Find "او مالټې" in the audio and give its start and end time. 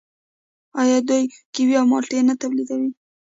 1.79-2.19